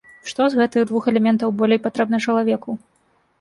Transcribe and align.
Што 0.29 0.45
з 0.53 0.59
гэтых 0.61 0.87
двух 0.91 1.09
элементаў 1.11 1.53
болей 1.59 1.79
патрэбна 1.85 2.21
чалавеку? 2.27 2.77